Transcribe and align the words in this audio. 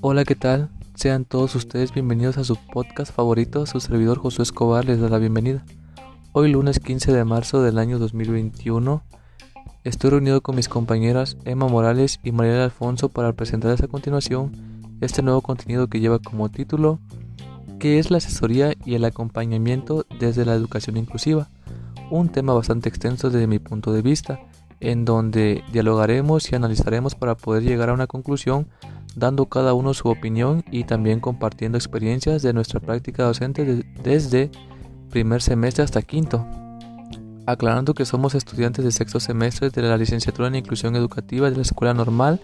Hola, 0.00 0.24
¿qué 0.24 0.34
tal? 0.34 0.70
Sean 0.94 1.24
todos 1.24 1.54
ustedes 1.54 1.92
bienvenidos 1.92 2.38
a 2.38 2.44
su 2.44 2.56
podcast 2.56 3.12
favorito. 3.14 3.66
Su 3.66 3.78
servidor 3.78 4.18
Josué 4.18 4.44
Escobar 4.44 4.84
les 4.84 5.00
da 5.00 5.08
la 5.08 5.18
bienvenida. 5.18 5.64
Hoy 6.32 6.50
lunes 6.50 6.80
15 6.80 7.12
de 7.12 7.24
marzo 7.24 7.62
del 7.62 7.78
año 7.78 7.98
2021 7.98 9.02
estoy 9.84 10.10
reunido 10.10 10.40
con 10.40 10.56
mis 10.56 10.68
compañeras 10.68 11.36
Emma 11.44 11.68
Morales 11.68 12.20
y 12.22 12.32
Mariela 12.32 12.64
Alfonso 12.64 13.08
para 13.08 13.32
presentarles 13.32 13.82
a 13.82 13.88
continuación 13.88 14.52
este 15.00 15.22
nuevo 15.22 15.40
contenido 15.40 15.88
que 15.88 16.00
lleva 16.00 16.18
como 16.18 16.48
título 16.48 16.98
¿Qué 17.78 17.98
es 17.98 18.10
la 18.10 18.16
asesoría 18.18 18.74
y 18.84 18.94
el 18.94 19.04
acompañamiento 19.04 20.04
desde 20.18 20.44
la 20.44 20.54
educación 20.54 20.96
inclusiva? 20.96 21.48
Un 22.10 22.28
tema 22.28 22.54
bastante 22.54 22.88
extenso 22.88 23.30
desde 23.30 23.46
mi 23.46 23.58
punto 23.58 23.92
de 23.92 24.02
vista, 24.02 24.40
en 24.80 25.04
donde 25.04 25.64
dialogaremos 25.72 26.50
y 26.50 26.56
analizaremos 26.56 27.14
para 27.14 27.36
poder 27.36 27.62
llegar 27.62 27.90
a 27.90 27.94
una 27.94 28.06
conclusión 28.06 28.68
dando 29.16 29.46
cada 29.46 29.74
uno 29.74 29.94
su 29.94 30.08
opinión 30.08 30.64
y 30.70 30.84
también 30.84 31.20
compartiendo 31.20 31.76
experiencias 31.78 32.42
de 32.42 32.52
nuestra 32.52 32.80
práctica 32.80 33.24
docente 33.24 33.84
desde 34.02 34.50
primer 35.10 35.42
semestre 35.42 35.84
hasta 35.84 36.02
quinto. 36.02 36.46
Aclarando 37.46 37.94
que 37.94 38.04
somos 38.04 38.34
estudiantes 38.34 38.84
de 38.84 38.92
sexto 38.92 39.20
semestre 39.20 39.70
de 39.70 39.82
la 39.82 39.96
licenciatura 39.96 40.48
en 40.48 40.56
Inclusión 40.56 40.94
Educativa 40.96 41.50
de 41.50 41.56
la 41.56 41.62
Escuela 41.62 41.94
Normal 41.94 42.40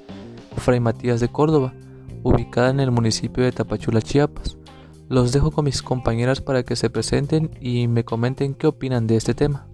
Fray 0.57 0.81
Matías 0.81 1.21
de 1.21 1.29
Córdoba, 1.29 1.75
ubicada 2.23 2.71
en 2.71 2.81
el 2.81 2.91
municipio 2.91 3.45
de 3.45 3.53
Tapachula, 3.53 4.01
Chiapas. 4.01 4.57
Los 5.09 5.33
dejo 5.33 5.51
con 5.51 5.67
mis 5.67 5.83
compañeras 5.83 6.41
para 6.41 6.63
que 6.63 6.77
se 6.77 6.91
presenten 6.91 7.51
y 7.61 7.89
me 7.89 8.05
comenten 8.05 8.55
qué 8.55 8.67
opinan 8.67 9.07
de 9.07 9.17
este 9.17 9.35
tema. 9.35 9.67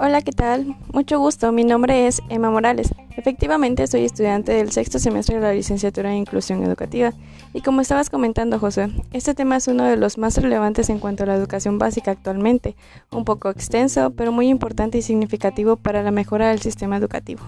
Hola, 0.00 0.22
¿qué 0.22 0.32
tal? 0.32 0.76
Mucho 0.92 1.18
gusto, 1.18 1.52
mi 1.52 1.64
nombre 1.64 2.06
es 2.06 2.20
Emma 2.28 2.50
Morales. 2.50 2.94
Efectivamente, 3.16 3.86
soy 3.86 4.04
estudiante 4.04 4.52
del 4.52 4.70
sexto 4.70 4.98
semestre 4.98 5.36
de 5.36 5.40
la 5.40 5.54
licenciatura 5.54 6.12
en 6.12 6.18
Inclusión 6.18 6.62
Educativa. 6.62 7.14
Y 7.54 7.62
como 7.62 7.80
estabas 7.80 8.10
comentando, 8.10 8.58
José, 8.58 8.90
este 9.12 9.34
tema 9.34 9.56
es 9.56 9.68
uno 9.68 9.84
de 9.84 9.96
los 9.96 10.18
más 10.18 10.36
relevantes 10.36 10.90
en 10.90 10.98
cuanto 10.98 11.22
a 11.22 11.26
la 11.26 11.34
educación 11.34 11.78
básica 11.78 12.10
actualmente, 12.10 12.76
un 13.10 13.24
poco 13.24 13.48
extenso, 13.48 14.10
pero 14.10 14.32
muy 14.32 14.48
importante 14.48 14.98
y 14.98 15.02
significativo 15.02 15.76
para 15.76 16.02
la 16.02 16.10
mejora 16.10 16.50
del 16.50 16.60
sistema 16.60 16.98
educativo. 16.98 17.42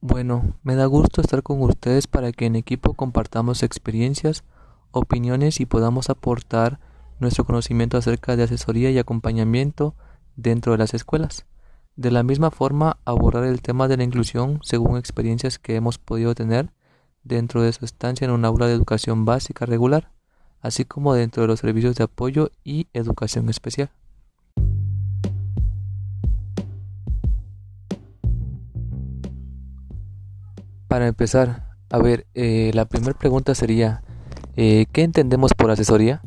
Bueno, 0.00 0.54
me 0.62 0.76
da 0.76 0.86
gusto 0.86 1.20
estar 1.20 1.42
con 1.42 1.60
ustedes 1.60 2.06
para 2.06 2.30
que 2.30 2.46
en 2.46 2.54
equipo 2.54 2.94
compartamos 2.94 3.64
experiencias, 3.64 4.44
opiniones 4.92 5.58
y 5.58 5.66
podamos 5.66 6.08
aportar 6.08 6.78
nuestro 7.18 7.44
conocimiento 7.44 7.96
acerca 7.98 8.36
de 8.36 8.44
asesoría 8.44 8.92
y 8.92 8.98
acompañamiento 8.98 9.96
dentro 10.36 10.70
de 10.70 10.78
las 10.78 10.94
escuelas. 10.94 11.46
De 11.96 12.12
la 12.12 12.22
misma 12.22 12.52
forma, 12.52 12.98
abordar 13.04 13.42
el 13.42 13.60
tema 13.60 13.88
de 13.88 13.96
la 13.96 14.04
inclusión 14.04 14.60
según 14.62 14.98
experiencias 14.98 15.58
que 15.58 15.74
hemos 15.74 15.98
podido 15.98 16.32
tener 16.36 16.72
dentro 17.24 17.62
de 17.62 17.72
su 17.72 17.84
estancia 17.84 18.24
en 18.24 18.30
un 18.30 18.44
aula 18.44 18.68
de 18.68 18.74
educación 18.74 19.24
básica 19.24 19.66
regular, 19.66 20.12
así 20.60 20.84
como 20.84 21.14
dentro 21.14 21.42
de 21.42 21.48
los 21.48 21.58
servicios 21.58 21.96
de 21.96 22.04
apoyo 22.04 22.52
y 22.62 22.86
educación 22.92 23.48
especial. 23.48 23.90
Para 30.88 31.06
empezar, 31.06 31.64
a 31.90 31.98
ver, 31.98 32.26
eh, 32.34 32.70
la 32.74 32.86
primera 32.86 33.16
pregunta 33.16 33.54
sería, 33.54 34.02
eh, 34.60 34.86
¿Qué 34.90 35.04
entendemos 35.04 35.54
por 35.54 35.70
asesoría? 35.70 36.20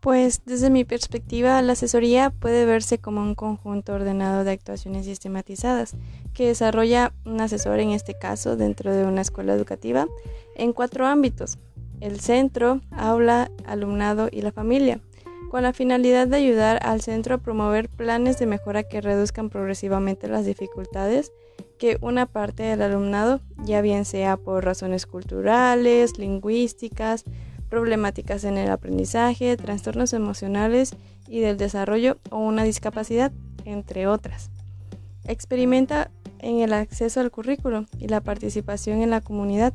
Pues 0.00 0.42
desde 0.44 0.70
mi 0.70 0.84
perspectiva, 0.84 1.62
la 1.62 1.74
asesoría 1.74 2.30
puede 2.30 2.64
verse 2.64 2.98
como 2.98 3.20
un 3.22 3.36
conjunto 3.36 3.92
ordenado 3.92 4.42
de 4.42 4.50
actuaciones 4.50 5.04
sistematizadas 5.04 5.94
que 6.34 6.48
desarrolla 6.48 7.12
un 7.24 7.40
asesor, 7.40 7.78
en 7.78 7.90
este 7.90 8.18
caso, 8.18 8.56
dentro 8.56 8.92
de 8.92 9.04
una 9.04 9.20
escuela 9.20 9.54
educativa, 9.54 10.08
en 10.56 10.72
cuatro 10.72 11.06
ámbitos, 11.06 11.58
el 12.00 12.18
centro, 12.18 12.80
aula, 12.90 13.52
alumnado 13.64 14.28
y 14.32 14.42
la 14.42 14.50
familia, 14.50 15.00
con 15.50 15.62
la 15.62 15.72
finalidad 15.72 16.26
de 16.26 16.36
ayudar 16.36 16.78
al 16.82 17.00
centro 17.00 17.36
a 17.36 17.38
promover 17.38 17.88
planes 17.88 18.38
de 18.38 18.46
mejora 18.46 18.82
que 18.82 19.00
reduzcan 19.00 19.50
progresivamente 19.50 20.28
las 20.28 20.44
dificultades 20.44 21.32
que 21.78 21.98
una 22.00 22.26
parte 22.26 22.62
del 22.62 22.82
alumnado, 22.82 23.40
ya 23.58 23.80
bien 23.80 24.04
sea 24.04 24.36
por 24.36 24.64
razones 24.64 25.06
culturales, 25.06 26.18
lingüísticas, 26.18 27.24
problemáticas 27.68 28.44
en 28.44 28.56
el 28.56 28.70
aprendizaje, 28.70 29.56
trastornos 29.56 30.12
emocionales 30.12 30.94
y 31.28 31.40
del 31.40 31.56
desarrollo 31.56 32.18
o 32.30 32.38
una 32.38 32.64
discapacidad, 32.64 33.32
entre 33.64 34.06
otras. 34.06 34.50
Experimenta 35.24 36.10
en 36.38 36.60
el 36.60 36.72
acceso 36.72 37.20
al 37.20 37.30
currículo 37.30 37.86
y 37.98 38.08
la 38.08 38.20
participación 38.20 39.02
en 39.02 39.10
la 39.10 39.20
comunidad. 39.20 39.74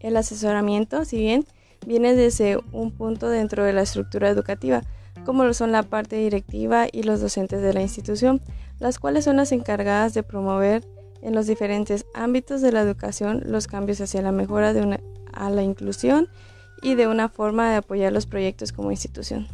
El 0.00 0.16
asesoramiento, 0.16 1.04
si 1.04 1.18
bien 1.18 1.44
viene 1.86 2.14
desde 2.14 2.58
un 2.72 2.90
punto 2.90 3.28
dentro 3.28 3.64
de 3.64 3.72
la 3.72 3.82
estructura 3.82 4.28
educativa, 4.28 4.82
como 5.24 5.44
lo 5.44 5.54
son 5.54 5.72
la 5.72 5.82
parte 5.82 6.16
directiva 6.16 6.86
y 6.90 7.04
los 7.04 7.20
docentes 7.20 7.62
de 7.62 7.72
la 7.72 7.80
institución, 7.80 8.42
las 8.78 8.98
cuales 8.98 9.24
son 9.24 9.36
las 9.36 9.52
encargadas 9.52 10.12
de 10.12 10.22
promover 10.22 10.84
en 11.22 11.34
los 11.34 11.46
diferentes 11.46 12.04
ámbitos 12.14 12.60
de 12.60 12.72
la 12.72 12.82
educación 12.82 13.42
los 13.46 13.66
cambios 13.66 14.00
hacia 14.00 14.20
la 14.20 14.32
mejora 14.32 14.72
de 14.72 14.82
una, 14.82 15.00
a 15.32 15.48
la 15.48 15.62
inclusión 15.62 16.28
y 16.82 16.94
de 16.94 17.06
una 17.06 17.28
forma 17.28 17.70
de 17.70 17.76
apoyar 17.76 18.12
los 18.12 18.26
proyectos 18.26 18.72
como 18.72 18.90
institución. 18.90 19.46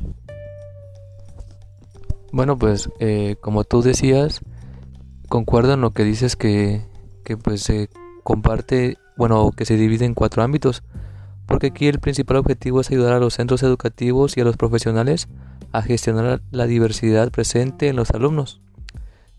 Bueno, 2.33 2.59
pues 2.59 2.89
eh, 2.99 3.37
como 3.41 3.65
tú 3.65 3.83
decías, 3.83 4.41
concuerdo 5.29 5.75
en 5.75 5.83
lo 5.83 5.93
que 5.93 6.03
dices 6.03 6.35
que, 6.35 6.83
que 7.25 7.37
pues 7.37 7.63
se 7.63 7.91
comparte, 8.25 8.97
bueno, 9.17 9.51
que 9.55 9.67
se 9.67 9.77
divide 9.77 10.07
en 10.07 10.15
cuatro 10.15 10.43
ámbitos, 10.43 10.83
porque 11.47 11.69
aquí 11.69 11.89
el 11.89 12.01
principal 12.01 12.39
objetivo 12.39 12.81
es 12.81 12.91
ayudar 12.91 13.13
a 13.13 13.21
los 13.21 13.35
centros 13.35 13.63
educativos 13.63 14.37
y 14.37 14.41
a 14.41 14.45
los 14.45 14.57
profesionales 14.57 15.29
a 15.73 15.83
gestionar 15.83 16.43
la 16.51 16.67
diversidad 16.67 17.31
presente 17.31 17.89
en 17.89 17.97
los 17.97 18.11
alumnos 18.11 18.63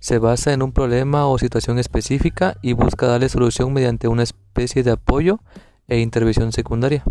se 0.04 0.20
basa 0.20 0.52
en 0.52 0.62
un 0.62 0.74
problema 0.74 1.28
o 1.28 1.38
situación 1.38 1.80
específica 1.80 2.58
y 2.62 2.74
busca 2.74 3.08
darle 3.08 3.30
solución 3.30 3.72
mediante 3.72 4.10
una 4.10 4.24
especie 4.24 4.84
de 4.84 4.92
apoyo 4.92 5.40
e 5.88 6.00
intervención 6.02 6.52
secundaria. 6.52 7.06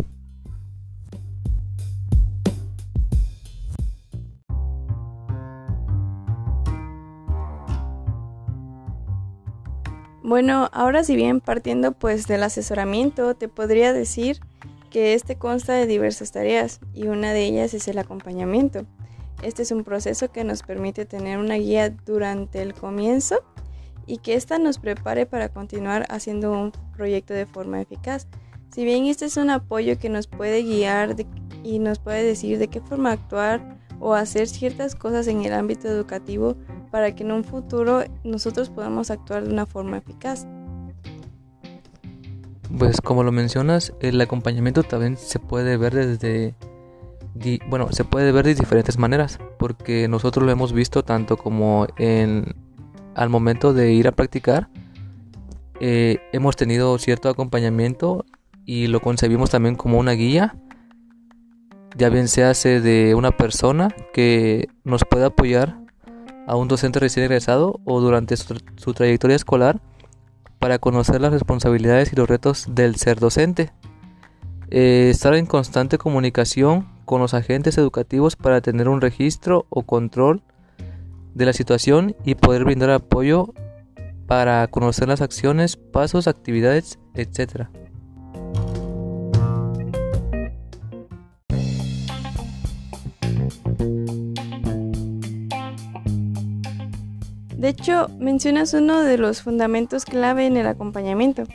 Bueno, 10.21 10.69
ahora 10.71 11.03
si 11.03 11.15
bien 11.15 11.41
partiendo 11.41 11.93
pues 11.93 12.27
del 12.27 12.43
asesoramiento, 12.43 13.33
te 13.33 13.47
podría 13.47 13.91
decir 13.91 14.39
que 14.93 15.15
este 15.15 15.37
consta 15.37 15.73
de 15.73 15.87
diversas 15.87 16.31
tareas 16.31 16.79
y 16.93 17.07
una 17.07 17.33
de 17.33 17.45
ellas 17.45 17.73
es 17.73 17.87
el 17.87 17.97
acompañamiento. 17.97 18.85
Este 19.41 19.63
es 19.63 19.71
un 19.71 19.83
proceso 19.83 20.31
que 20.31 20.43
nos 20.43 20.61
permite 20.61 21.07
tener 21.07 21.39
una 21.39 21.55
guía 21.55 21.89
durante 21.89 22.61
el 22.61 22.75
comienzo 22.75 23.43
y 24.05 24.19
que 24.19 24.35
ésta 24.35 24.59
nos 24.59 24.77
prepare 24.77 25.25
para 25.25 25.49
continuar 25.49 26.05
haciendo 26.09 26.51
un 26.51 26.71
proyecto 26.95 27.33
de 27.33 27.47
forma 27.47 27.81
eficaz. 27.81 28.27
Si 28.69 28.85
bien 28.85 29.07
este 29.07 29.25
es 29.25 29.35
un 29.35 29.49
apoyo 29.49 29.97
que 29.97 30.09
nos 30.09 30.27
puede 30.27 30.61
guiar 30.61 31.15
y 31.63 31.79
nos 31.79 31.97
puede 31.97 32.23
decir 32.23 32.59
de 32.59 32.67
qué 32.67 32.79
forma 32.79 33.13
actuar 33.13 33.79
o 33.99 34.13
hacer 34.13 34.47
ciertas 34.47 34.93
cosas 34.93 35.25
en 35.25 35.43
el 35.43 35.53
ámbito 35.53 35.87
educativo 35.87 36.55
para 36.91 37.15
que 37.15 37.23
en 37.23 37.31
un 37.31 37.43
futuro 37.43 38.03
nosotros 38.23 38.69
podamos 38.69 39.09
actuar 39.09 39.43
de 39.43 39.53
una 39.53 39.65
forma 39.65 39.97
eficaz. 39.97 40.45
Pues 42.77 43.01
como 43.01 43.23
lo 43.23 43.31
mencionas, 43.31 43.93
el 43.99 44.19
acompañamiento 44.19 44.83
también 44.83 45.15
se 45.17 45.39
puede 45.39 45.77
ver 45.77 45.93
desde 45.93 46.55
bueno, 47.67 47.91
se 47.91 48.03
puede 48.03 48.31
ver 48.31 48.45
de 48.45 48.55
diferentes 48.55 48.97
maneras, 48.97 49.39
porque 49.57 50.07
nosotros 50.07 50.45
lo 50.45 50.51
hemos 50.51 50.71
visto 50.73 51.03
tanto 51.03 51.37
como 51.37 51.87
en 51.97 52.55
al 53.15 53.29
momento 53.29 53.73
de 53.73 53.91
ir 53.93 54.07
a 54.07 54.11
practicar, 54.11 54.69
eh, 55.79 56.17
hemos 56.31 56.55
tenido 56.55 56.97
cierto 56.97 57.29
acompañamiento 57.29 58.25
y 58.65 58.87
lo 58.87 59.01
concebimos 59.01 59.49
también 59.49 59.75
como 59.75 59.99
una 59.99 60.13
guía, 60.13 60.55
ya 61.95 62.09
bien 62.09 62.27
se 62.27 62.43
hace 62.43 62.81
de 62.81 63.13
una 63.13 63.31
persona 63.31 63.89
que 64.13 64.67
nos 64.83 65.03
puede 65.03 65.25
apoyar 65.25 65.79
a 66.47 66.55
un 66.55 66.67
docente 66.67 66.99
recién 66.99 67.25
egresado 67.25 67.79
o 67.85 68.01
durante 68.01 68.35
su 68.37 68.93
trayectoria 68.93 69.35
escolar 69.35 69.79
para 70.63 70.79
conocer 70.79 71.19
las 71.19 71.33
responsabilidades 71.33 72.13
y 72.13 72.15
los 72.15 72.29
retos 72.29 72.67
del 72.69 72.95
ser 72.95 73.19
docente. 73.19 73.73
Eh, 74.69 75.09
estar 75.11 75.35
en 75.35 75.45
constante 75.45 75.97
comunicación 75.97 76.87
con 77.03 77.19
los 77.19 77.33
agentes 77.33 77.77
educativos 77.77 78.37
para 78.37 78.61
tener 78.61 78.87
un 78.87 79.01
registro 79.01 79.65
o 79.67 79.83
control 79.83 80.41
de 81.33 81.45
la 81.45 81.51
situación 81.51 82.15
y 82.23 82.35
poder 82.35 82.63
brindar 82.63 82.91
apoyo 82.91 83.53
para 84.25 84.65
conocer 84.67 85.09
las 85.09 85.19
acciones, 85.19 85.75
pasos, 85.75 86.29
actividades, 86.29 86.97
etc. 87.13 87.67
De 97.63 97.69
hecho, 97.69 98.09
mencionas 98.19 98.73
uno 98.73 99.03
de 99.03 99.17
los 99.17 99.41
fundamentos 99.41 100.03
clave 100.03 100.45
en 100.47 100.57
el 100.57 100.67
acompañamiento. 100.67 101.45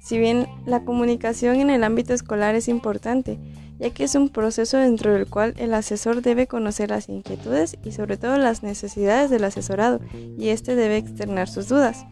Si 0.00 0.16
bien 0.16 0.46
la 0.64 0.82
comunicación 0.82 1.56
en 1.56 1.68
el 1.68 1.84
ámbito 1.84 2.14
escolar 2.14 2.54
es 2.54 2.68
importante, 2.68 3.38
ya 3.78 3.90
que 3.90 4.04
es 4.04 4.14
un 4.14 4.30
proceso 4.30 4.78
dentro 4.78 5.12
del 5.12 5.26
cual 5.26 5.52
el 5.58 5.74
asesor 5.74 6.22
debe 6.22 6.46
conocer 6.46 6.88
las 6.88 7.10
inquietudes 7.10 7.76
y 7.84 7.92
sobre 7.92 8.16
todo 8.16 8.38
las 8.38 8.62
necesidades 8.62 9.28
del 9.28 9.44
asesorado, 9.44 10.00
y 10.38 10.48
éste 10.48 10.74
debe 10.74 10.96
externar 10.96 11.50
sus 11.50 11.68
dudas. 11.68 12.06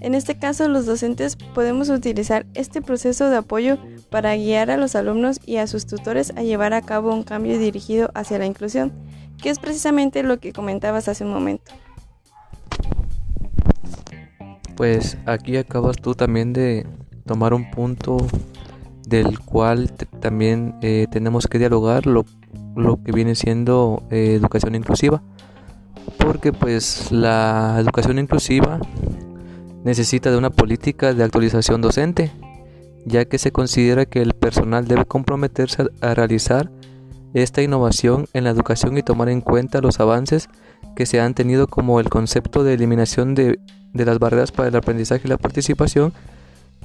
En 0.00 0.14
este 0.14 0.38
caso, 0.38 0.66
los 0.66 0.86
docentes 0.86 1.36
podemos 1.36 1.90
utilizar 1.90 2.46
este 2.54 2.80
proceso 2.80 3.28
de 3.28 3.36
apoyo 3.36 3.76
para 4.08 4.34
guiar 4.36 4.70
a 4.70 4.78
los 4.78 4.96
alumnos 4.96 5.38
y 5.44 5.58
a 5.58 5.66
sus 5.66 5.84
tutores 5.84 6.32
a 6.34 6.42
llevar 6.42 6.72
a 6.72 6.80
cabo 6.80 7.12
un 7.12 7.24
cambio 7.24 7.58
dirigido 7.58 8.10
hacia 8.14 8.38
la 8.38 8.46
inclusión, 8.46 8.90
que 9.36 9.50
es 9.50 9.58
precisamente 9.58 10.22
lo 10.22 10.38
que 10.38 10.54
comentabas 10.54 11.08
hace 11.08 11.24
un 11.24 11.30
momento. 11.30 11.72
Pues 14.76 15.16
aquí 15.26 15.56
acabas 15.56 15.96
tú 15.96 16.14
también 16.14 16.52
de 16.52 16.86
tomar 17.24 17.54
un 17.54 17.70
punto 17.70 18.18
del 19.06 19.40
cual 19.40 19.90
también 20.20 20.76
eh, 20.82 21.06
tenemos 21.10 21.46
que 21.46 21.58
dialogar 21.58 22.06
lo, 22.06 22.24
lo 22.76 23.02
que 23.02 23.12
viene 23.12 23.34
siendo 23.34 24.02
eh, 24.10 24.34
educación 24.34 24.74
inclusiva. 24.74 25.22
Porque 26.18 26.52
pues 26.52 27.10
la 27.10 27.76
educación 27.80 28.18
inclusiva 28.18 28.80
necesita 29.84 30.30
de 30.30 30.36
una 30.36 30.50
política 30.50 31.14
de 31.14 31.24
actualización 31.24 31.80
docente 31.80 32.30
ya 33.06 33.24
que 33.24 33.38
se 33.38 33.52
considera 33.52 34.04
que 34.04 34.20
el 34.20 34.34
personal 34.34 34.86
debe 34.86 35.04
comprometerse 35.04 35.86
a 36.00 36.14
realizar 36.14 36.70
esta 37.34 37.62
innovación 37.62 38.26
en 38.32 38.44
la 38.44 38.50
educación 38.50 38.98
y 38.98 39.02
tomar 39.02 39.28
en 39.28 39.40
cuenta 39.40 39.80
los 39.80 40.00
avances 40.00 40.48
que 40.96 41.06
se 41.06 41.20
han 41.20 41.34
tenido 41.34 41.68
como 41.68 42.00
el 42.00 42.08
concepto 42.08 42.64
de 42.64 42.74
eliminación 42.74 43.36
de 43.36 43.60
de 43.96 44.04
las 44.04 44.18
barreras 44.18 44.52
para 44.52 44.68
el 44.68 44.76
aprendizaje 44.76 45.22
y 45.24 45.30
la 45.30 45.38
participación 45.38 46.12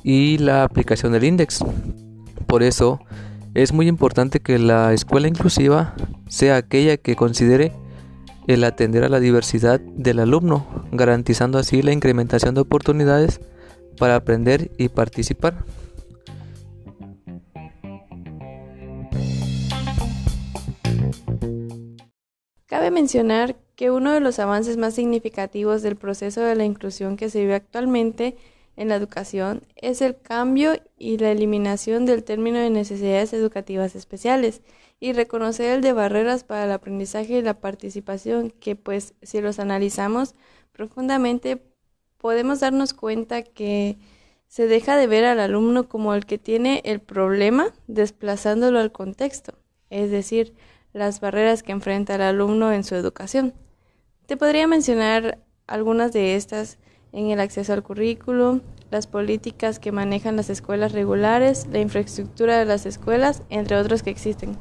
y 0.03 0.37
la 0.37 0.63
aplicación 0.63 1.11
del 1.11 1.25
index. 1.25 1.63
Por 2.47 2.63
eso 2.63 3.01
es 3.53 3.73
muy 3.73 3.87
importante 3.87 4.39
que 4.39 4.57
la 4.57 4.93
escuela 4.93 5.27
inclusiva 5.27 5.93
sea 6.27 6.55
aquella 6.55 6.97
que 6.97 7.15
considere 7.15 7.73
el 8.47 8.63
atender 8.63 9.03
a 9.03 9.09
la 9.09 9.19
diversidad 9.19 9.79
del 9.79 10.19
alumno, 10.19 10.65
garantizando 10.91 11.59
así 11.59 11.81
la 11.81 11.91
incrementación 11.91 12.55
de 12.55 12.61
oportunidades 12.61 13.39
para 13.97 14.15
aprender 14.15 14.71
y 14.77 14.89
participar. 14.89 15.65
Cabe 22.65 22.89
mencionar 22.89 23.60
que 23.81 23.89
uno 23.89 24.11
de 24.11 24.19
los 24.19 24.37
avances 24.37 24.77
más 24.77 24.93
significativos 24.93 25.81
del 25.81 25.95
proceso 25.95 26.41
de 26.41 26.53
la 26.53 26.65
inclusión 26.65 27.17
que 27.17 27.31
se 27.31 27.39
vive 27.39 27.55
actualmente 27.55 28.37
en 28.75 28.89
la 28.89 28.95
educación 28.95 29.63
es 29.75 30.03
el 30.03 30.15
cambio 30.21 30.73
y 30.99 31.17
la 31.17 31.31
eliminación 31.31 32.05
del 32.05 32.23
término 32.23 32.59
de 32.59 32.69
necesidades 32.69 33.33
educativas 33.33 33.95
especiales 33.95 34.61
y 34.99 35.13
reconocer 35.13 35.71
el 35.71 35.81
de 35.81 35.93
barreras 35.93 36.43
para 36.43 36.65
el 36.65 36.71
aprendizaje 36.71 37.39
y 37.39 37.41
la 37.41 37.59
participación 37.59 38.51
que 38.51 38.75
pues 38.75 39.15
si 39.23 39.41
los 39.41 39.57
analizamos 39.57 40.35
profundamente 40.73 41.63
podemos 42.19 42.59
darnos 42.59 42.93
cuenta 42.93 43.41
que 43.41 43.97
se 44.47 44.67
deja 44.67 44.95
de 44.95 45.07
ver 45.07 45.25
al 45.25 45.39
alumno 45.39 45.89
como 45.89 46.13
el 46.13 46.27
que 46.27 46.37
tiene 46.37 46.83
el 46.85 46.99
problema 46.99 47.73
desplazándolo 47.87 48.77
al 48.77 48.91
contexto, 48.91 49.55
es 49.89 50.11
decir, 50.11 50.53
las 50.93 51.19
barreras 51.19 51.63
que 51.63 51.71
enfrenta 51.71 52.13
el 52.13 52.21
alumno 52.21 52.71
en 52.71 52.83
su 52.83 52.93
educación. 52.93 53.55
Te 54.31 54.37
podría 54.37 54.65
mencionar 54.65 55.39
algunas 55.67 56.13
de 56.13 56.37
estas 56.37 56.79
en 57.11 57.31
el 57.31 57.41
acceso 57.41 57.73
al 57.73 57.83
currículo, 57.83 58.61
las 58.89 59.05
políticas 59.05 59.77
que 59.77 59.91
manejan 59.91 60.37
las 60.37 60.49
escuelas 60.49 60.93
regulares, 60.93 61.67
la 61.69 61.79
infraestructura 61.79 62.57
de 62.57 62.63
las 62.63 62.85
escuelas, 62.85 63.43
entre 63.49 63.75
otros 63.75 64.03
que 64.03 64.09
existen. 64.09 64.57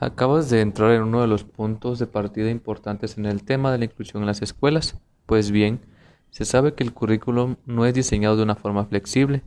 Acabas 0.00 0.50
de 0.50 0.60
entrar 0.60 0.90
en 0.90 1.02
uno 1.02 1.20
de 1.20 1.28
los 1.28 1.44
puntos 1.44 2.00
de 2.00 2.08
partida 2.08 2.50
importantes 2.50 3.16
en 3.16 3.26
el 3.26 3.44
tema 3.44 3.70
de 3.70 3.78
la 3.78 3.84
inclusión 3.84 4.24
en 4.24 4.26
las 4.26 4.42
escuelas. 4.42 5.00
Pues 5.26 5.52
bien, 5.52 5.86
se 6.30 6.44
sabe 6.44 6.74
que 6.74 6.82
el 6.82 6.92
currículum 6.92 7.58
no 7.64 7.86
es 7.86 7.94
diseñado 7.94 8.36
de 8.36 8.42
una 8.42 8.56
forma 8.56 8.86
flexible. 8.86 9.44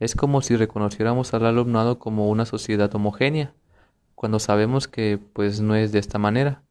Es 0.00 0.16
como 0.16 0.42
si 0.42 0.56
reconociéramos 0.56 1.32
al 1.32 1.46
alumnado 1.46 2.00
como 2.00 2.28
una 2.28 2.44
sociedad 2.44 2.92
homogénea, 2.92 3.54
cuando 4.20 4.38
sabemos 4.38 4.86
que 4.86 5.18
pues 5.32 5.62
no 5.62 5.74
es 5.74 5.92
de 5.92 5.98
esta 5.98 6.18
manera, 6.18 6.62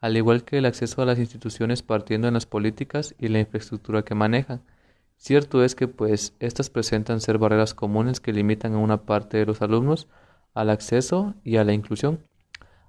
al 0.00 0.16
igual 0.16 0.42
que 0.42 0.56
el 0.56 0.64
acceso 0.64 1.02
a 1.02 1.04
las 1.04 1.18
instituciones 1.18 1.82
partiendo 1.82 2.28
en 2.28 2.32
las 2.32 2.46
políticas 2.46 3.14
y 3.18 3.28
la 3.28 3.40
infraestructura 3.40 4.06
que 4.06 4.14
manejan. 4.14 4.62
Cierto 5.18 5.62
es 5.62 5.74
que 5.74 5.86
pues 5.86 6.34
estas 6.40 6.70
presentan 6.70 7.20
ser 7.20 7.36
barreras 7.36 7.74
comunes 7.74 8.20
que 8.20 8.32
limitan 8.32 8.72
a 8.72 8.78
una 8.78 9.02
parte 9.02 9.36
de 9.36 9.44
los 9.44 9.60
alumnos 9.60 10.08
al 10.54 10.70
acceso 10.70 11.34
y 11.44 11.58
a 11.58 11.64
la 11.64 11.74
inclusión. 11.74 12.24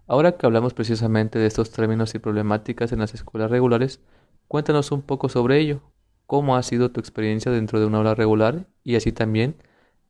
Ahora 0.07 0.37
que 0.37 0.45
hablamos 0.45 0.73
precisamente 0.73 1.37
de 1.37 1.47
estos 1.47 1.71
términos 1.71 2.15
y 2.15 2.19
problemáticas 2.19 2.93
en 2.93 2.99
las 2.99 3.13
escuelas 3.13 3.51
regulares, 3.51 3.99
cuéntanos 4.47 4.93
un 4.93 5.01
poco 5.01 5.27
sobre 5.27 5.59
ello. 5.59 5.81
¿Cómo 6.25 6.55
ha 6.55 6.63
sido 6.63 6.89
tu 6.89 7.01
experiencia 7.01 7.51
dentro 7.51 7.81
de 7.81 7.85
una 7.85 7.97
aula 7.97 8.15
regular 8.15 8.65
y 8.81 8.95
así 8.95 9.11
también 9.11 9.55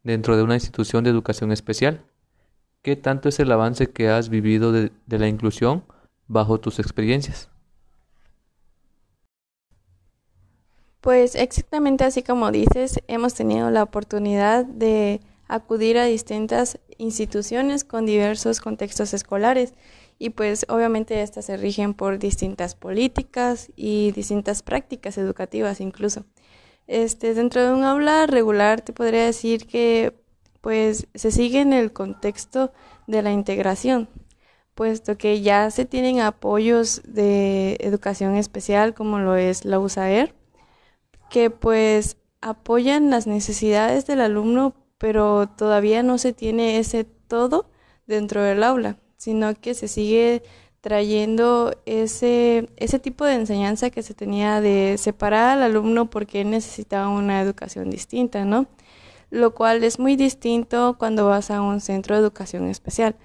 dentro 0.03 0.37
de 0.37 0.43
una 0.43 0.53
institución 0.53 1.03
de 1.03 1.09
educación 1.09 1.51
especial? 1.51 2.05
¿Qué 2.85 2.95
tanto 2.95 3.29
es 3.29 3.39
el 3.39 3.51
avance 3.51 3.87
que 3.87 4.09
has 4.09 4.29
vivido 4.29 4.71
de, 4.71 4.91
la 5.07 5.27
inclusión 5.27 5.83
bajo 6.27 6.59
tus 6.59 6.77
experiencias? 6.77 7.49
Pues 11.01 11.33
exactamente 11.33 12.03
así 12.03 12.21
como 12.21 12.51
dices, 12.51 12.99
hemos 13.07 13.33
tenido 13.33 13.71
la 13.71 13.81
oportunidad 13.81 14.65
de 14.65 15.19
acudir 15.47 15.97
a 15.97 16.05
distintas 16.05 16.77
instituciones 16.99 17.83
con 17.85 18.05
diversos 18.05 18.59
contextos 18.59 19.15
escolares 19.15 19.73
y 20.19 20.29
pues 20.29 20.67
obviamente 20.69 21.23
estas 21.23 21.45
se 21.45 21.57
rigen 21.57 21.95
por 21.95 22.19
distintas 22.19 22.75
políticas 22.75 23.71
y 23.75 24.11
distintas 24.11 24.61
prácticas 24.61 25.17
educativas 25.17 25.81
incluso. 25.81 26.23
Este, 26.85 27.33
dentro 27.33 27.65
de 27.65 27.73
un 27.73 27.83
aula 27.83 28.27
regular 28.27 28.81
te 28.81 28.93
podría 28.93 29.25
decir 29.25 29.65
que 29.65 30.23
pues 30.65 31.05
se 31.13 31.29
sigue 31.29 31.61
en 31.61 31.73
el 31.73 31.93
contexto 31.93 32.73
de 33.05 33.21
la 33.21 33.31
integración, 33.31 34.09
puesto 34.73 35.15
que 35.15 35.41
ya 35.41 35.69
se 35.69 35.85
tienen 35.85 36.21
apoyos 36.21 37.03
de 37.05 37.77
educación 37.81 38.35
especial 38.35 38.95
como 38.95 39.19
lo 39.19 39.35
es 39.35 39.63
la 39.63 39.77
USAER, 39.77 40.33
que 41.29 41.51
pues 41.51 42.17
apoyan 42.41 43.11
las 43.11 43.27
necesidades 43.27 44.07
del 44.07 44.21
alumno, 44.21 44.73
pero 44.97 45.47
todavía 45.55 46.01
no 46.01 46.17
se 46.17 46.33
tiene 46.33 46.79
ese 46.79 47.03
todo 47.03 47.69
dentro 48.07 48.41
del 48.41 48.63
aula, 48.63 48.97
sino 49.17 49.53
que 49.53 49.75
se 49.75 49.87
sigue 49.87 50.41
trayendo 50.81 51.79
ese, 51.85 52.71
ese 52.77 52.97
tipo 52.97 53.23
de 53.23 53.35
enseñanza 53.35 53.91
que 53.91 54.01
se 54.01 54.15
tenía 54.15 54.61
de 54.61 54.97
separar 54.97 55.59
al 55.59 55.61
alumno 55.61 56.09
porque 56.09 56.43
necesitaba 56.43 57.09
una 57.09 57.39
educación 57.39 57.91
distinta, 57.91 58.45
¿no? 58.45 58.65
Lo 59.35 59.53
cual 59.53 59.83
es 59.83 59.99
muy 59.99 60.15
distinto 60.15 60.95
cuando 60.97 61.27
vas 61.27 61.51
a 61.51 61.61
un 61.61 61.81
centro 61.81 62.15
de 62.15 62.21
educación 62.21 62.67
especial, 62.67 63.15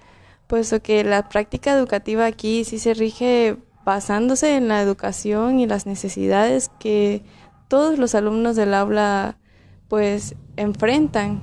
puesto 0.47 0.81
que 0.81 1.03
la 1.03 1.29
práctica 1.29 1.71
educativa 1.71 2.25
aquí 2.25 2.65
sí 2.65 2.79
se 2.79 2.93
rige 2.93 3.57
basándose 3.85 4.55
en 4.57 4.67
la 4.67 4.81
educación 4.81 5.59
y 5.59 5.65
las 5.65 5.85
necesidades 5.85 6.69
que 6.79 7.23
todos 7.67 7.97
los 7.97 8.13
alumnos 8.13 8.55
del 8.55 8.73
aula 8.73 9.37
pues 9.87 10.35
enfrentan. 10.57 11.41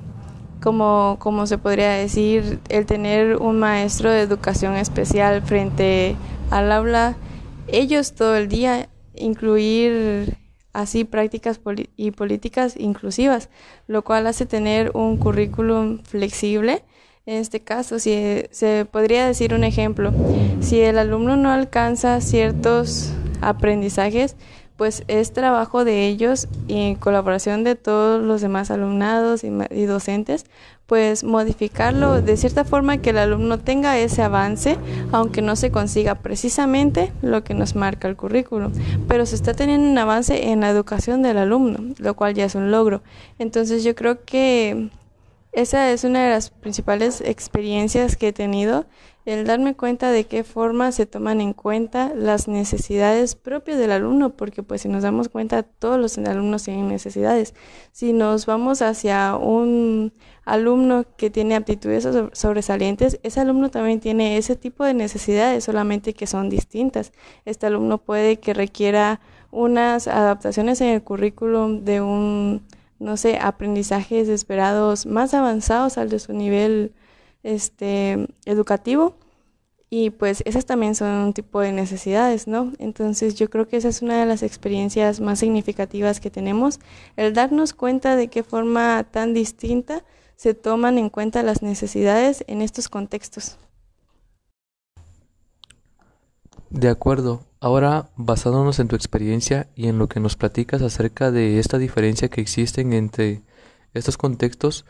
Como, 0.61 1.15
como 1.19 1.47
se 1.47 1.57
podría 1.57 1.91
decir 1.91 2.59
el 2.67 2.85
tener 2.85 3.37
un 3.37 3.59
maestro 3.59 4.11
de 4.11 4.19
educación 4.19 4.75
especial 4.75 5.41
frente 5.41 6.17
al 6.51 6.69
aula 6.73 7.15
ellos 7.71 8.13
todo 8.13 8.35
el 8.35 8.47
día 8.47 8.89
incluir 9.15 10.38
así 10.73 11.03
prácticas 11.03 11.59
y 11.95 12.11
políticas 12.11 12.75
inclusivas, 12.77 13.49
lo 13.87 14.03
cual 14.03 14.27
hace 14.27 14.45
tener 14.45 14.91
un 14.93 15.17
currículum 15.17 15.99
flexible. 16.03 16.83
En 17.25 17.37
este 17.37 17.59
caso, 17.59 17.99
si 17.99 18.43
se 18.51 18.85
podría 18.85 19.27
decir 19.27 19.53
un 19.53 19.63
ejemplo, 19.63 20.11
si 20.61 20.81
el 20.81 20.97
alumno 20.97 21.35
no 21.35 21.51
alcanza 21.51 22.21
ciertos 22.21 23.11
aprendizajes, 23.41 24.35
pues 24.79 25.03
es 25.09 25.33
trabajo 25.33 25.83
de 25.83 26.07
ellos 26.07 26.47
y 26.69 26.77
en 26.77 26.95
colaboración 26.95 27.65
de 27.65 27.75
todos 27.75 28.23
los 28.23 28.39
demás 28.39 28.71
alumnados 28.71 29.43
y, 29.43 29.51
y, 29.71 29.83
docentes, 29.83 30.45
pues 30.87 31.25
modificarlo 31.25 32.21
de 32.21 32.37
cierta 32.37 32.63
forma 32.63 32.99
que 32.99 33.09
el 33.09 33.17
alumno 33.17 33.59
tenga 33.59 33.99
ese 33.99 34.21
avance, 34.21 34.77
aunque 35.11 35.41
no 35.41 35.57
se 35.57 35.69
consiga 35.69 36.15
precisamente 36.15 37.11
lo 37.21 37.43
que 37.43 37.53
nos 37.53 37.75
marca 37.75 38.07
el 38.07 38.15
currículum, 38.15 38.71
pero 39.09 39.25
se 39.25 39.35
está 39.35 39.53
teniendo 39.53 39.85
un 39.85 39.97
avance 39.97 40.47
en 40.47 40.61
la 40.61 40.69
educación 40.69 41.23
del 41.23 41.39
alumno, 41.39 41.93
lo 41.97 42.13
cual 42.13 42.33
ya 42.33 42.45
es 42.45 42.55
un 42.55 42.71
logro. 42.71 43.01
Entonces 43.37 43.83
yo 43.83 43.95
creo 43.95 44.23
que 44.23 44.89
esa 45.51 45.91
es 45.91 46.05
una 46.05 46.23
de 46.23 46.29
las 46.29 46.51
principales 46.51 47.19
experiencias 47.19 48.15
que 48.15 48.29
he 48.29 48.33
tenido, 48.33 48.85
el 49.29 49.45
darme 49.45 49.75
cuenta 49.75 50.11
de 50.11 50.25
qué 50.25 50.43
forma 50.43 50.91
se 50.91 51.05
toman 51.05 51.41
en 51.41 51.53
cuenta 51.53 52.13
las 52.15 52.47
necesidades 52.47 53.35
propias 53.35 53.77
del 53.77 53.91
alumno, 53.91 54.31
porque 54.31 54.63
pues 54.63 54.81
si 54.81 54.89
nos 54.89 55.03
damos 55.03 55.29
cuenta 55.29 55.63
todos 55.63 55.99
los 55.99 56.17
alumnos 56.17 56.63
tienen 56.63 56.87
necesidades. 56.87 57.53
Si 57.91 58.13
nos 58.13 58.45
vamos 58.45 58.81
hacia 58.81 59.35
un 59.35 60.13
alumno 60.45 61.05
que 61.17 61.29
tiene 61.29 61.55
aptitudes 61.55 62.07
sobresalientes, 62.33 63.19
ese 63.23 63.39
alumno 63.39 63.69
también 63.69 63.99
tiene 63.99 64.37
ese 64.37 64.55
tipo 64.55 64.83
de 64.83 64.93
necesidades, 64.93 65.63
solamente 65.63 66.13
que 66.13 66.27
son 66.27 66.49
distintas. 66.49 67.11
Este 67.45 67.67
alumno 67.67 67.99
puede 67.99 68.37
que 68.37 68.53
requiera 68.53 69.21
unas 69.51 70.07
adaptaciones 70.07 70.81
en 70.81 70.87
el 70.89 71.03
currículum 71.03 71.83
de 71.83 72.01
un 72.01 72.61
no 72.99 73.15
sé, 73.15 73.39
aprendizajes 73.41 74.27
esperados 74.27 75.05
más 75.05 75.33
avanzados 75.33 75.97
al 75.97 76.09
de 76.09 76.19
su 76.19 76.33
nivel 76.33 76.91
este, 77.43 78.27
educativo. 78.45 79.15
Y 79.91 80.11
pues 80.11 80.43
esas 80.45 80.65
también 80.65 80.93
son 80.93 81.09
un 81.09 81.33
tipo 81.33 81.61
de 81.61 81.71
necesidades, 81.71 82.47
¿no? 82.47 82.73
Entonces 82.77 83.33
yo 83.33 83.49
creo 83.49 83.67
que 83.67 83.77
esa 83.77 83.87
es 83.87 84.03
una 84.03 84.19
de 84.19 84.27
las 84.27 84.43
experiencias 84.43 85.19
más 85.19 85.39
significativas 85.39 86.19
que 86.19 86.29
tenemos, 86.29 86.79
el 87.15 87.33
darnos 87.33 87.73
cuenta 87.73 88.15
de 88.15 88.27
qué 88.27 88.43
forma 88.43 89.03
tan 89.09 89.33
distinta 89.33 90.03
se 90.35 90.53
toman 90.53 90.99
en 90.99 91.09
cuenta 91.09 91.41
las 91.41 91.63
necesidades 91.63 92.43
en 92.47 92.61
estos 92.61 92.87
contextos. 92.87 93.57
De 96.69 96.89
acuerdo. 96.89 97.45
Ahora, 97.59 98.09
basándonos 98.15 98.79
en 98.79 98.87
tu 98.87 98.95
experiencia 98.95 99.67
y 99.75 99.87
en 99.87 99.97
lo 99.97 100.07
que 100.07 100.21
nos 100.21 100.37
platicas 100.37 100.81
acerca 100.81 101.31
de 101.31 101.59
esta 101.59 101.77
diferencia 101.77 102.29
que 102.29 102.39
existen 102.41 102.93
entre 102.93 103.41
estos 103.93 104.17
contextos, 104.17 104.85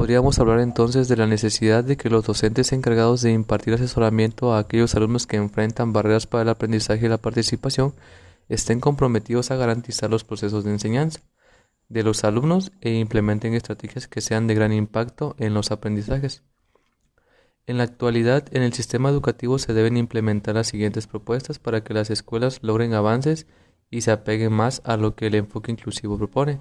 podríamos 0.00 0.38
hablar 0.38 0.60
entonces 0.60 1.08
de 1.08 1.16
la 1.18 1.26
necesidad 1.26 1.84
de 1.84 1.98
que 1.98 2.08
los 2.08 2.24
docentes 2.24 2.72
encargados 2.72 3.20
de 3.20 3.32
impartir 3.32 3.74
asesoramiento 3.74 4.54
a 4.54 4.58
aquellos 4.58 4.94
alumnos 4.94 5.26
que 5.26 5.36
enfrentan 5.36 5.92
barreras 5.92 6.26
para 6.26 6.40
el 6.40 6.48
aprendizaje 6.48 7.04
y 7.04 7.08
la 7.10 7.18
participación 7.18 7.92
estén 8.48 8.80
comprometidos 8.80 9.50
a 9.50 9.56
garantizar 9.56 10.08
los 10.08 10.24
procesos 10.24 10.64
de 10.64 10.70
enseñanza 10.70 11.20
de 11.90 12.02
los 12.02 12.24
alumnos 12.24 12.72
e 12.80 12.94
implementen 12.94 13.52
estrategias 13.52 14.08
que 14.08 14.22
sean 14.22 14.46
de 14.46 14.54
gran 14.54 14.72
impacto 14.72 15.36
en 15.38 15.52
los 15.52 15.70
aprendizajes. 15.70 16.44
En 17.66 17.76
la 17.76 17.84
actualidad, 17.84 18.46
en 18.52 18.62
el 18.62 18.72
sistema 18.72 19.10
educativo 19.10 19.58
se 19.58 19.74
deben 19.74 19.98
implementar 19.98 20.54
las 20.54 20.68
siguientes 20.68 21.06
propuestas 21.06 21.58
para 21.58 21.84
que 21.84 21.92
las 21.92 22.08
escuelas 22.08 22.60
logren 22.62 22.94
avances 22.94 23.46
y 23.90 24.00
se 24.00 24.12
apeguen 24.12 24.54
más 24.54 24.80
a 24.86 24.96
lo 24.96 25.14
que 25.14 25.26
el 25.26 25.34
enfoque 25.34 25.70
inclusivo 25.70 26.16
propone. 26.16 26.58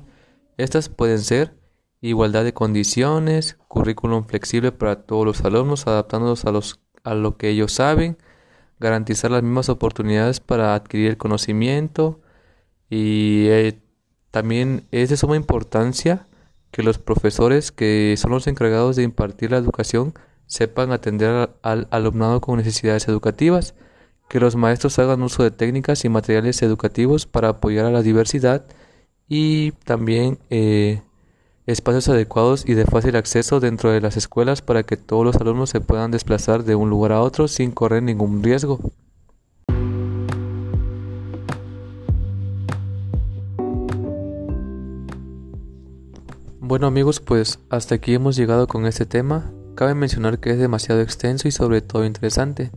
Estas 0.58 0.90
pueden 0.90 1.20
ser 1.20 1.54
igualdad 2.02 2.44
de 2.44 2.54
condiciones, 2.54 3.58
currículum 3.68 4.26
flexible 4.26 4.72
para 4.72 5.04
todos 5.04 5.26
los 5.26 5.42
alumnos, 5.42 5.88
adaptándolos 5.88 6.46
a, 6.46 6.52
los, 6.52 6.80
a 7.04 7.14
lo 7.14 7.38
que 7.38 7.50
ellos 7.50 7.74
saben, 7.74 8.18
garantizar 8.80 9.32
las 9.32 9.44
mismas 9.44 9.70
oportunidades 9.70 10.40
para 10.40 10.76
adquirir 10.76 11.10
el 11.10 11.18
conocimiento 11.18 12.22
y 12.90 13.48
eh, 13.48 13.82
también 14.32 14.88
es 14.92 15.10
de 15.10 15.18
suma 15.18 15.36
importancia 15.36 16.28
que 16.72 16.84
los 16.84 16.98
profesores 16.98 17.72
que 17.72 18.16
son 18.18 18.32
los 18.32 18.48
encargados 18.48 18.96
de 18.96 19.04
impartir 19.04 19.52
la 19.52 19.58
educación 19.58 20.14
sepan 20.46 20.92
atender 20.92 21.52
al 21.62 21.88
alumnado 21.92 22.42
con 22.42 22.58
necesidades 22.58 23.08
educativas, 23.08 23.76
que 24.30 24.40
los 24.40 24.56
maestros 24.56 24.98
hagan 25.00 25.22
uso 25.24 25.44
de 25.44 25.52
técnicas 25.52 26.06
y 26.06 26.10
materiales 26.10 26.62
educativos 26.62 27.26
para 27.26 27.50
apoyar 27.50 27.86
a 27.86 27.92
la 27.92 28.02
diversidad 28.02 28.66
y 29.28 29.72
también 29.72 30.40
eh, 30.50 31.02
espacios 31.72 32.10
adecuados 32.10 32.68
y 32.68 32.74
de 32.74 32.86
fácil 32.86 33.16
acceso 33.16 33.60
dentro 33.60 33.92
de 33.92 34.02
las 34.02 34.18
escuelas 34.18 34.64
para 34.64 34.82
que 34.82 34.98
todos 34.98 35.24
los 35.24 35.36
alumnos 35.36 35.70
se 35.70 35.82
puedan 35.82 36.10
desplazar 36.10 36.64
de 36.64 36.74
un 36.74 36.90
lugar 36.90 37.12
a 37.12 37.22
otro 37.22 37.48
sin 37.48 37.70
correr 37.70 38.02
ningún 38.02 38.42
riesgo. 38.42 38.80
Bueno 46.60 46.88
amigos, 46.88 47.20
pues 47.20 47.60
hasta 47.70 47.96
aquí 47.96 48.16
hemos 48.16 48.36
llegado 48.36 48.68
con 48.68 48.88
este 48.88 49.06
tema. 49.06 49.52
Cabe 49.76 49.94
mencionar 49.94 50.40
que 50.40 50.50
es 50.50 50.58
demasiado 50.58 51.02
extenso 51.02 51.48
y 51.48 51.52
sobre 51.52 51.82
todo 51.82 52.04
interesante, 52.04 52.72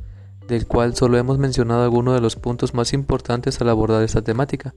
del 0.48 0.66
cual 0.66 0.94
solo 0.94 1.16
hemos 1.16 1.38
mencionado 1.38 1.82
algunos 1.82 2.14
de 2.14 2.20
los 2.20 2.36
puntos 2.36 2.74
más 2.74 2.92
importantes 2.92 3.58
al 3.62 3.70
abordar 3.70 4.02
esta 4.02 4.20
temática. 4.20 4.74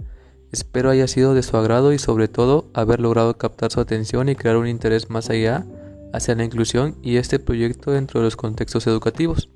Espero 0.56 0.90
haya 0.90 1.06
sido 1.10 1.34
de 1.34 1.44
su 1.44 1.58
agrado 1.58 1.92
y 1.92 2.00
sobre 2.00 2.30
todo 2.30 2.70
haber 2.74 3.02
logrado 3.02 3.38
captar 3.38 3.74
su 3.74 3.82
atención 3.82 4.30
y 4.30 4.38
crear 4.38 4.56
un 4.56 4.70
interés 4.70 5.10
más 5.10 5.30
allá 5.30 5.66
hacia 6.14 6.34
la 6.34 6.46
inclusión 6.46 6.96
y 7.02 7.18
este 7.18 7.40
proyecto 7.40 7.92
dentro 7.92 8.22
de 8.22 8.24
los 8.24 8.38
contextos 8.38 8.88
educativos. 8.88 9.50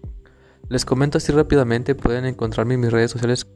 Les 0.67 0.83
comento 0.83 1.17
así 1.17 1.31
rápidamente, 1.31 1.95
pueden 1.95 2.25
encontrarme 2.25 2.73
en 2.73 2.81
mis 2.81 2.91
redes 2.91 3.11
sociales, 3.11 3.47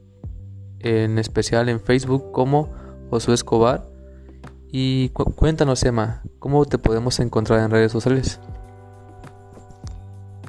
en 0.78 1.18
especial 1.18 1.68
en 1.68 1.80
Facebook 1.80 2.32
como 2.32 2.72
Josué 3.10 3.34
Escobar. 3.34 3.90
Y 4.72 5.10
cuéntanos, 5.10 5.84
Emma, 5.84 6.22
¿cómo 6.38 6.64
te 6.64 6.78
podemos 6.78 7.20
encontrar 7.20 7.60
en 7.60 7.70
redes 7.70 7.92
sociales? 7.92 8.40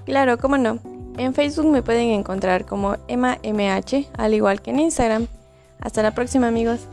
Claro, 0.06 0.38
cómo 0.38 0.58
no. 0.58 0.80
En 1.18 1.34
Facebook 1.34 1.70
me 1.70 1.84
pueden 1.84 2.12
encontrar 2.12 2.66
como 2.66 2.96
EmmaMH, 3.10 4.08
al 4.18 4.34
igual 4.34 4.62
que 4.62 4.72
en 4.72 4.80
Instagram. 4.80 5.28
Hasta 5.86 6.02
la 6.02 6.16
próxima 6.16 6.48
amigos. 6.48 6.88